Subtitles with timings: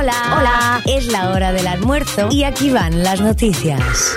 [0.00, 0.82] Hola, hola.
[0.86, 4.16] Es la hora del almuerzo y aquí van las noticias.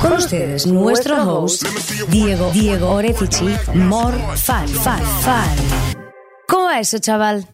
[0.00, 1.64] Con ustedes, nuestro host,
[2.08, 5.48] Diego, Diego Orefici, More Fan, Fan, Fan.
[6.48, 7.46] ¿Cómo va eso, chaval?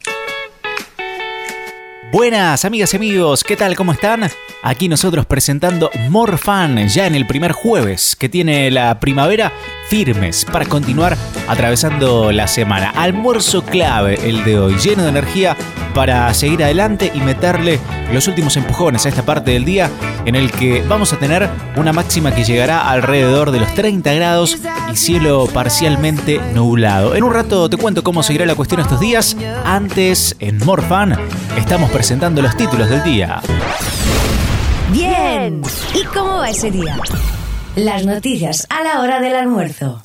[2.10, 3.76] Buenas amigas y amigos, ¿qué tal?
[3.76, 4.30] ¿Cómo están?
[4.62, 9.52] Aquí nosotros presentando More Fan ya en el primer jueves que tiene la primavera
[9.88, 11.16] firmes para continuar
[11.48, 12.90] atravesando la semana.
[12.90, 15.56] Almuerzo clave el de hoy, lleno de energía
[15.94, 17.80] para seguir adelante y meterle
[18.12, 19.90] los últimos empujones a esta parte del día
[20.26, 24.58] en el que vamos a tener una máxima que llegará alrededor de los 30 grados
[24.92, 27.14] y cielo parcialmente nublado.
[27.14, 29.36] En un rato te cuento cómo seguirá la cuestión estos días.
[29.64, 31.16] Antes, en More Fan,
[31.56, 33.40] estamos presentando los títulos del día.
[34.92, 35.62] Bien.
[35.94, 36.96] ¿Y cómo va ese día?
[37.76, 40.00] Las noticias a la hora del almuerzo.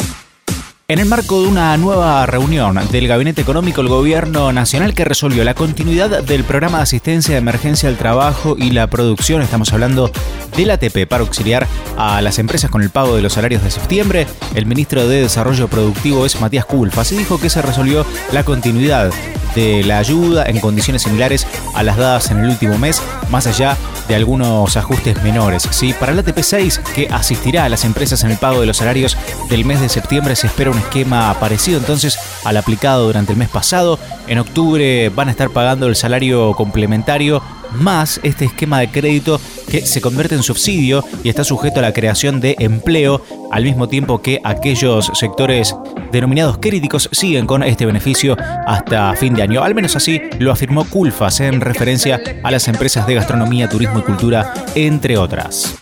[0.89, 5.45] En el marco de una nueva reunión del Gabinete Económico, el Gobierno Nacional que resolvió
[5.45, 10.11] la continuidad del programa de asistencia de emergencia al trabajo y la producción, estamos hablando
[10.57, 11.65] del ATP para auxiliar
[11.97, 15.69] a las empresas con el pago de los salarios de septiembre, el ministro de Desarrollo
[15.69, 17.05] Productivo es Matías Culfa.
[17.05, 19.13] Se dijo que se resolvió la continuidad
[19.55, 23.77] de la ayuda en condiciones similares a las dadas en el último mes, más allá
[24.07, 25.67] de algunos ajustes menores.
[25.71, 25.93] ¿sí?
[25.99, 29.17] Para el ATP6, que asistirá a las empresas en el pago de los salarios
[29.49, 33.49] del mes de septiembre, se espera un esquema parecido entonces al aplicado durante el mes
[33.49, 33.99] pasado.
[34.27, 37.41] En octubre van a estar pagando el salario complementario
[37.73, 41.93] más este esquema de crédito que se convierte en subsidio y está sujeto a la
[41.93, 45.75] creación de empleo, al mismo tiempo que aquellos sectores
[46.11, 49.63] denominados críticos siguen con este beneficio hasta fin de año.
[49.63, 54.03] Al menos así lo afirmó Culfas en referencia a las empresas de gastronomía, turismo y
[54.03, 55.80] cultura, entre otras.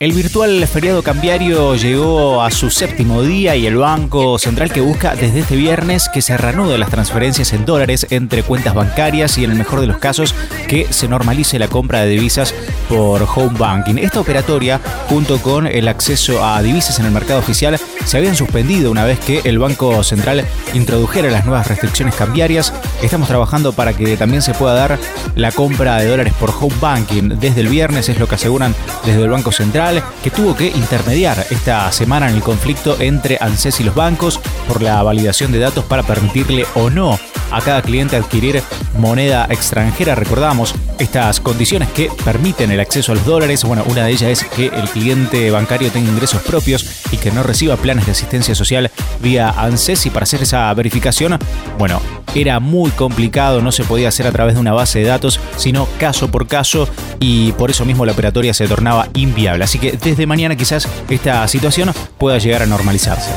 [0.00, 5.16] El virtual feriado cambiario llegó a su séptimo día y el Banco Central que busca
[5.16, 9.50] desde este viernes que se reanuden las transferencias en dólares entre cuentas bancarias y en
[9.50, 10.36] el mejor de los casos
[10.68, 12.54] que se normalice la compra de divisas
[12.88, 13.96] por home banking.
[13.96, 18.92] Esta operatoria, junto con el acceso a divisas en el mercado oficial, se habían suspendido
[18.92, 22.72] una vez que el Banco Central introdujera las nuevas restricciones cambiarias.
[23.02, 24.98] Estamos trabajando para que también se pueda dar
[25.34, 29.24] la compra de dólares por home banking desde el viernes, es lo que aseguran desde
[29.24, 29.87] el Banco Central
[30.22, 34.82] que tuvo que intermediar esta semana en el conflicto entre ANSES y los bancos por
[34.82, 37.18] la validación de datos para permitirle o no
[37.50, 38.62] a cada cliente adquirir
[38.98, 40.14] moneda extranjera.
[40.14, 43.64] Recordamos estas condiciones que permiten el acceso a los dólares.
[43.64, 47.42] Bueno, una de ellas es que el cliente bancario tenga ingresos propios y que no
[47.42, 50.06] reciba planes de asistencia social vía ANSES.
[50.06, 51.38] Y para hacer esa verificación,
[51.78, 52.00] bueno,
[52.34, 55.86] era muy complicado, no se podía hacer a través de una base de datos, sino
[55.98, 56.88] caso por caso
[57.20, 59.64] y por eso mismo la operatoria se tornaba inviable.
[59.64, 63.30] Así que desde mañana quizás esta situación pueda llegar a normalizarse.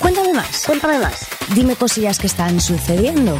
[0.00, 1.33] Cuéntame más, cuéntame más.
[1.52, 3.38] Dime cosillas que están sucediendo.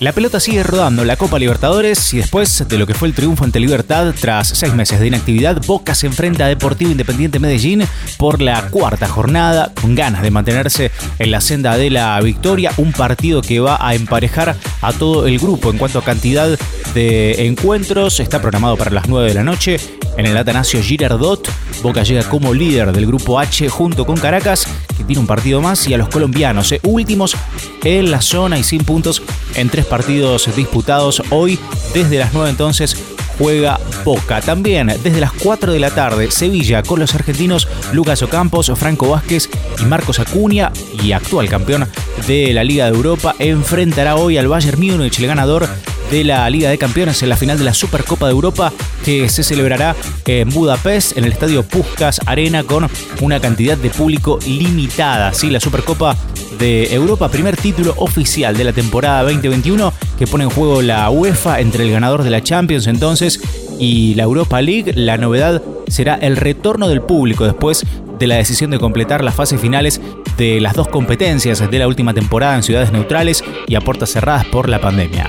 [0.00, 3.42] La pelota sigue rodando la Copa Libertadores y después de lo que fue el triunfo
[3.42, 7.82] ante Libertad, tras seis meses de inactividad, Boca se enfrenta a Deportivo Independiente Medellín
[8.16, 12.92] por la cuarta jornada, con ganas de mantenerse en la senda de la victoria, un
[12.92, 16.56] partido que va a emparejar a todo el grupo en cuanto a cantidad
[16.94, 19.80] de encuentros, está programado para las 9 de la noche
[20.18, 21.48] en el Atanasio Girardot.
[21.82, 25.86] Boca llega como líder del grupo H junto con Caracas, que tiene un partido más,
[25.88, 27.36] y a los colombianos, eh, últimos
[27.84, 29.22] en la zona y sin puntos
[29.54, 31.22] en tres partidos disputados.
[31.30, 31.58] Hoy,
[31.94, 32.96] desde las 9 entonces,
[33.38, 34.40] juega Boca.
[34.40, 39.48] También desde las 4 de la tarde, Sevilla con los argentinos Lucas Ocampos, Franco Vázquez
[39.80, 41.88] y Marcos Acuña, y actual campeón
[42.26, 45.68] de la Liga de Europa, enfrentará hoy al Bayern Múnich, el ganador
[46.10, 48.72] de la Liga de Campeones en la final de la Supercopa de Europa
[49.04, 49.94] que se celebrará
[50.26, 52.88] en Budapest en el estadio Puskas Arena con
[53.20, 55.32] una cantidad de público limitada.
[55.32, 56.16] Sí, la Supercopa
[56.58, 61.60] de Europa, primer título oficial de la temporada 2021 que pone en juego la UEFA
[61.60, 63.40] entre el ganador de la Champions entonces
[63.78, 64.92] y la Europa League.
[64.94, 67.84] La novedad será el retorno del público después
[68.18, 70.00] de la decisión de completar las fases finales
[70.36, 74.44] de las dos competencias de la última temporada en ciudades neutrales y a puertas cerradas
[74.46, 75.28] por la pandemia.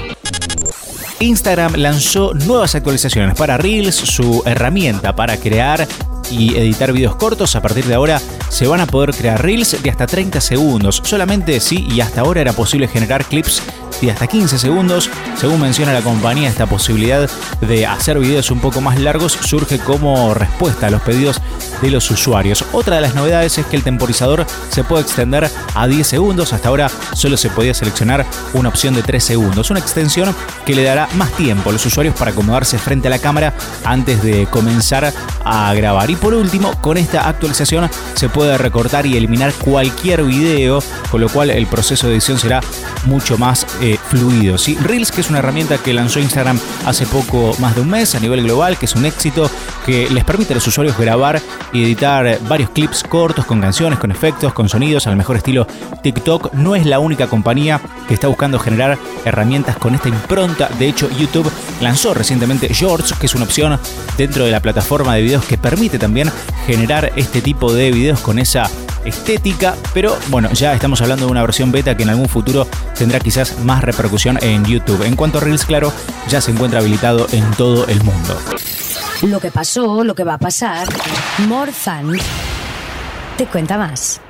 [1.20, 5.88] Instagram lanzó nuevas actualizaciones para Reels, su herramienta para crear
[6.32, 7.56] y editar videos cortos.
[7.56, 11.02] A partir de ahora se van a poder crear Reels de hasta 30 segundos.
[11.04, 13.62] Solamente sí y hasta ahora era posible generar clips
[14.02, 15.10] de hasta 15 segundos.
[15.36, 17.30] Según menciona la compañía, esta posibilidad
[17.62, 21.42] de hacer videos un poco más largos surge como respuesta a los pedidos
[21.82, 22.66] de los usuarios.
[22.72, 26.54] Otra de las novedades es que el temporizador se puede extender a 10 segundos.
[26.54, 29.70] Hasta ahora solo se podía seleccionar una opción de 3 segundos.
[29.70, 30.36] Una extensión
[30.66, 33.54] que le dará más tiempo a los usuarios para acomodarse frente a la cámara
[33.86, 35.14] antes de comenzar
[35.44, 36.10] a grabar.
[36.10, 41.30] Y por último, con esta actualización se puede recortar y eliminar cualquier video, con lo
[41.30, 42.62] cual el proceso de edición será
[43.06, 44.58] mucho más eh, fluido.
[44.58, 44.76] ¿sí?
[44.76, 48.20] Reels, que es una herramienta que lanzó Instagram hace poco más de un mes a
[48.20, 49.50] nivel global, que es un éxito
[49.86, 51.42] que les permite a los usuarios grabar
[51.74, 55.68] y editar varios clips cortos con canciones, con efectos, con sonidos, al mejor estilo
[56.04, 56.54] TikTok.
[56.54, 60.70] No es la única compañía que está buscando generar herramientas con esta impronta.
[60.78, 63.80] De hecho, YouTube lanzó recientemente Shorts, que es una opción
[64.18, 66.32] dentro de la plataforma de videos que permite también
[66.66, 68.70] generar este tipo de videos con esa
[69.06, 72.68] estética, pero bueno, ya estamos hablando de una versión beta que en algún futuro
[72.98, 75.04] tendrá quizás más repercusión en YouTube.
[75.04, 75.94] En cuanto a Reels, claro,
[76.28, 78.38] ya se encuentra habilitado en todo el mundo.
[79.22, 80.88] Lo que pasó, lo que va a pasar,
[81.48, 82.18] More Fun
[83.38, 84.22] te cuenta más.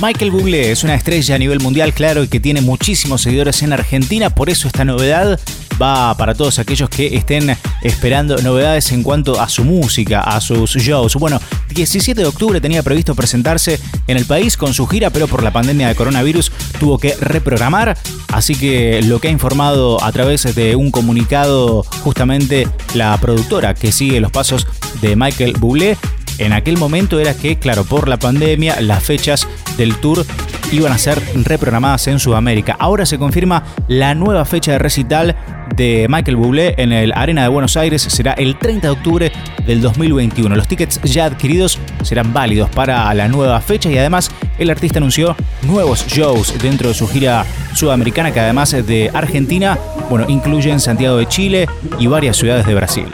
[0.00, 3.72] Michael Bublé es una estrella a nivel mundial, claro, y que tiene muchísimos seguidores en
[3.72, 5.38] Argentina, por eso esta novedad
[5.80, 10.74] va para todos aquellos que estén esperando novedades en cuanto a su música, a sus
[10.76, 11.14] shows.
[11.16, 11.40] Bueno,
[11.70, 15.52] 17 de octubre tenía previsto presentarse en el país con su gira, pero por la
[15.52, 17.96] pandemia de coronavirus tuvo que reprogramar.
[18.32, 23.92] Así que lo que ha informado a través de un comunicado justamente la productora que
[23.92, 24.66] sigue los pasos
[25.00, 25.96] de Michael Bublé
[26.38, 30.24] en aquel momento era que, claro, por la pandemia, las fechas del tour
[30.72, 32.76] iban a ser reprogramadas en Sudamérica.
[32.78, 35.36] Ahora se confirma la nueva fecha de recital
[35.76, 38.02] de Michael Bublé en el Arena de Buenos Aires.
[38.02, 39.32] Será el 30 de octubre
[39.66, 40.54] del 2021.
[40.54, 45.36] Los tickets ya adquiridos serán válidos para la nueva fecha y además el artista anunció
[45.62, 47.44] nuevos shows dentro de su gira
[47.74, 49.78] sudamericana que además de Argentina,
[50.10, 51.68] bueno, incluyen Santiago de Chile
[51.98, 53.06] y varias ciudades de Brasil.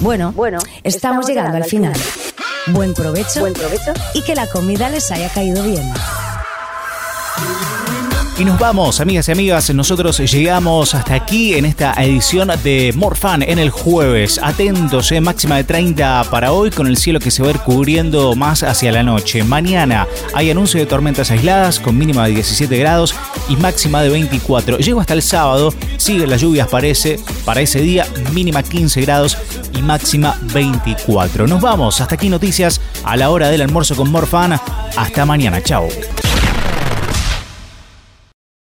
[0.00, 1.92] Bueno, bueno, estamos, llegando, al final.
[2.68, 3.92] Buen provecho, Buen provecho.
[4.14, 5.82] y que la comida les haya caído bien.
[8.38, 9.72] Y nos vamos, amigas y amigas.
[9.74, 14.40] Nosotros llegamos hasta aquí en esta edición de More Fun en el jueves.
[14.42, 17.58] Atentos, eh, máxima de 30 para hoy, con el cielo que se va a ir
[17.58, 19.44] cubriendo más hacia la noche.
[19.44, 23.14] Mañana hay anuncio de tormentas aisladas con mínima de 17 grados
[23.48, 24.78] y máxima de 24.
[24.78, 29.36] Llego hasta el sábado, siguen las lluvias, parece, para ese día, mínima 15 grados
[29.76, 31.46] y máxima 24.
[31.46, 34.54] Nos vamos, hasta aquí noticias a la hora del almuerzo con More Fun.
[34.96, 35.86] Hasta mañana, chao.